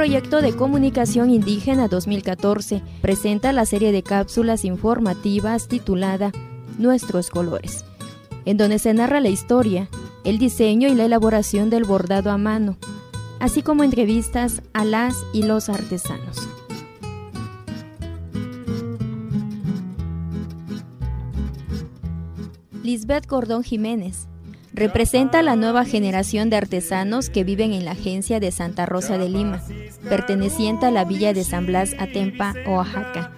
[0.00, 6.32] proyecto de comunicación indígena 2014 presenta la serie de cápsulas informativas titulada
[6.78, 7.84] Nuestros colores,
[8.46, 9.90] en donde se narra la historia,
[10.24, 12.78] el diseño y la elaboración del bordado a mano,
[13.40, 16.48] así como entrevistas a las y los artesanos.
[22.82, 24.29] Lisbeth Gordón Jiménez
[24.80, 29.28] representa la nueva generación de artesanos que viven en la agencia de Santa Rosa de
[29.28, 29.62] Lima,
[30.08, 33.30] perteneciente a la villa de San Blas Atempa, Oaxaca.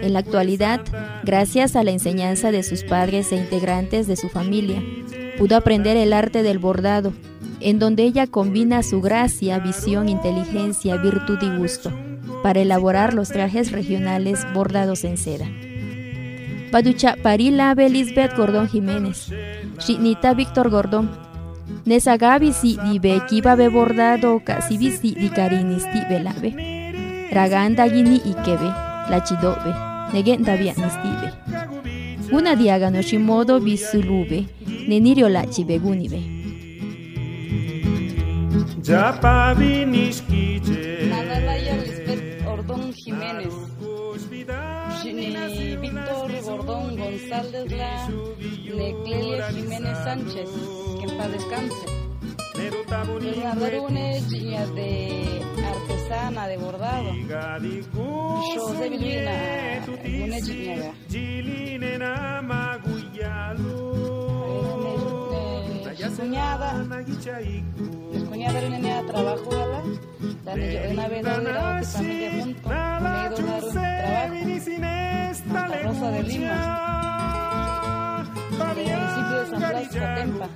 [0.00, 0.80] En la actualidad,
[1.22, 4.82] gracias a la enseñanza de sus padres e integrantes de su familia,
[5.36, 7.12] pudo aprender el arte del bordado,
[7.60, 11.92] en donde ella combina su gracia, visión, inteligencia, virtud y gusto
[12.42, 15.46] para elaborar los trajes regionales bordados en seda.
[16.70, 19.32] Paducha Parila Lisbeth Gordón Jiménez,
[19.78, 21.10] Shinita Víctor Gordón,
[21.84, 26.54] Nesagabi si dibe kiba be bordado casi visi di carinisti velabe,
[27.32, 28.70] Raganda gini ikebe,
[29.10, 29.74] la chidobe,
[30.12, 31.32] negenda nistibe.
[32.30, 34.46] Una diaga no shimodo bisulube,
[34.86, 36.20] nenirio la chibegunibe.
[38.82, 41.08] Japabi nishkije.
[41.10, 43.54] Nadalaya Lisbeth Ordón Jiménez.
[45.04, 50.48] Ni Víctor Gordón González La Neclelia Jiménez Sánchez,
[50.98, 51.86] que en paz descanse.
[53.42, 57.12] Nardarune chiña de artesana de bordado.
[58.56, 60.40] José Vilvina, une
[66.50, 69.84] Cuñada, mi cuñada era una trabajo, ¿verdad?
[70.44, 73.36] Dani yo una vez era que familia junto, me un trabajo.
[75.34, 76.56] Santa Rosa de Lima,
[78.74, 80.46] del municipio de San Blas, Coatempa.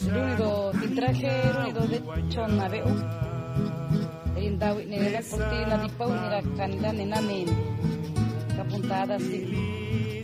[0.00, 2.88] El único titraje era único de Chonaveu.
[4.36, 7.46] El Dawi ni era por ti la dipa ni era canila ni namen.
[8.56, 10.19] Capuntada así.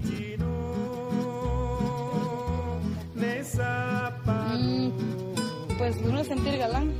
[3.16, 4.90] Mm,
[5.78, 6.92] pues uno sentir galán.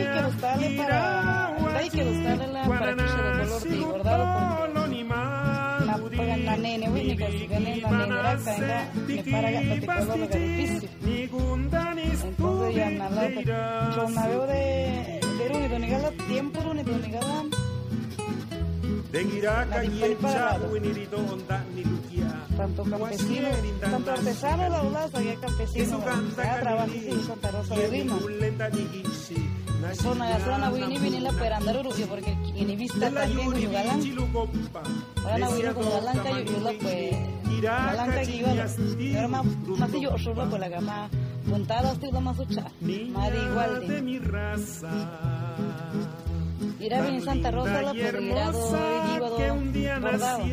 [0.00, 1.56] Que buscarle para.
[1.76, 5.80] Hay que la para que se de de bordado porque.
[5.84, 5.96] La
[6.36, 9.80] la nene, ni si la nene, caenga, me para de
[10.28, 10.90] de difícil.
[12.22, 15.20] Entonces ya nada, yo me veo de.
[15.38, 16.10] De Runi, Donigala,
[19.10, 19.66] tiempo Runi, Donigala.
[19.66, 20.58] La disculpa
[22.60, 26.04] tanto campesinos, tanto artesanos, la verdad, había campesinos,
[26.36, 28.18] ya trabajo en Santa Rosa de Lima.
[29.94, 34.00] Zona de zona, Winnie, vine la perandar urubio, porque en vista también yo galán.
[35.24, 38.66] Ahora voy como galán, que yo la pues, que iba,
[39.16, 39.46] pero más,
[39.92, 41.08] yo solo pues la gama,
[41.48, 44.20] puntada estoy lo más ucha, de igual de.
[46.78, 50.44] Irá bien Santa Rosa la por el grado de bordado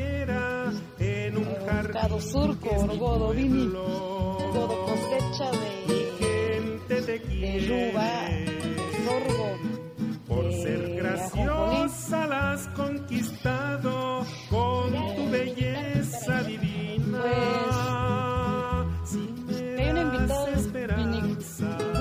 [1.66, 9.50] Mercado surco, godo vini, godo cosecha de, de yuba, de sorgo.
[10.28, 17.20] Por ser graciosa la has conquistado con tu belleza divina.
[19.08, 19.18] Pues,
[19.76, 20.46] que hay una invitada,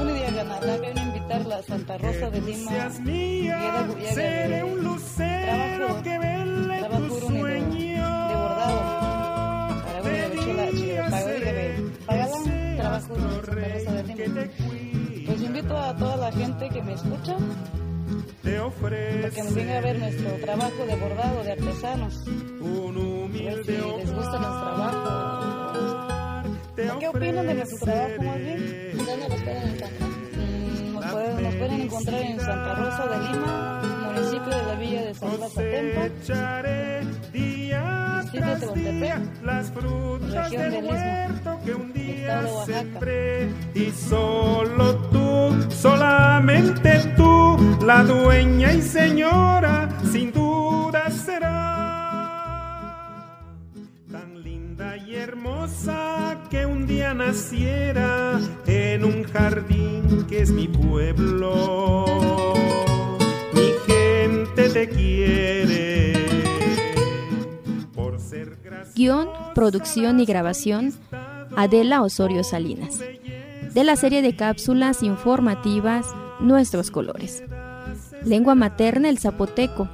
[0.01, 2.71] un día ganarla, que hay una invitarla a Santa Rosa de Lima.
[16.27, 17.37] Toda la gente que me escucha
[18.81, 22.25] para que nos venga a ver nuestro trabajo de bordado de artesanos.
[22.27, 22.31] A
[23.33, 24.99] ver si les gusta nuestro trabajo.
[26.99, 28.93] ¿Qué opinan de nuestro trabajo más bien?
[28.97, 29.91] ¿Dónde nos pueden encontrar?
[30.93, 33.83] Nos pueden, nos pueden encontrar en Santa Rosa de Lima,
[34.15, 36.09] municipio de la Villa de San Blas Atempa,
[38.21, 39.43] distrito de Tehuantepec,
[40.33, 41.27] región del Istmo,
[42.27, 43.01] estado Oaxaca.
[43.75, 45.06] Y solo
[46.47, 52.95] solamente tú, la dueña y señora, sin duda será
[54.13, 62.05] tan linda y hermosa que un día naciera en un jardín que es mi pueblo.
[63.53, 66.13] Mi gente te quiere.
[67.93, 68.57] Por ser
[68.95, 70.95] Guión, producción y grabación,
[71.57, 73.01] Adela Osorio Salinas.
[73.75, 77.43] De la serie de cápsulas informativas Nuestros Colores.
[78.25, 79.89] Lengua materna el zapoteco,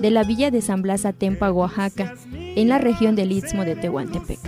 [0.00, 4.40] de la villa de San Blas Atempa, Oaxaca, en la región del Istmo de Tehuantepec.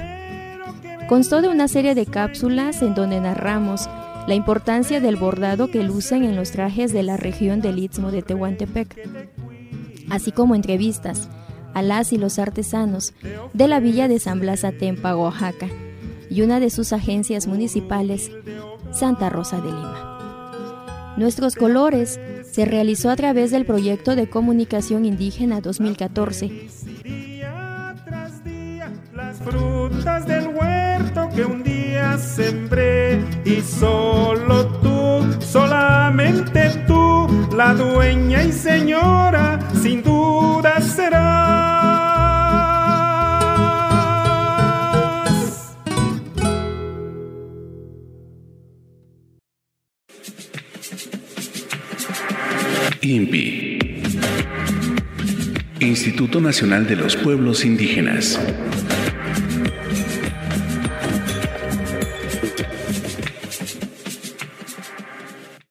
[1.09, 3.89] Constó de una serie de cápsulas en donde narramos
[4.27, 8.23] la importancia del bordado que lucen en los trajes de la región del Istmo de
[8.23, 8.97] Tehuantepec,
[10.11, 11.29] así como entrevistas
[11.75, 13.15] a las y los artesanos
[13.53, 15.69] de la villa de San Blas Atempa, Oaxaca,
[16.29, 18.33] y una de sus agencias municipales,
[18.91, 20.16] Santa Rosa de Lima.
[21.17, 22.21] Nuestros colores
[22.51, 26.69] se realizó a través del proyecto de comunicación indígena 2014.
[29.15, 37.27] las frutas del huerto que un día sembré y solo tú, solamente tú,
[37.57, 41.56] la dueña y señora, sin duda será.
[55.81, 58.41] Instituto Nacional de los Pueblos Indígenas